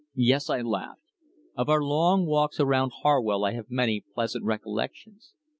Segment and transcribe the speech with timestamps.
[0.15, 1.03] "Yes," I laughed.
[1.55, 5.33] "Of our long walks around Harwell I have many pleasant recollections.